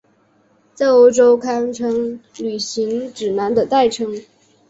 [0.73, 4.11] 在欧美堪称旅行指南的代称。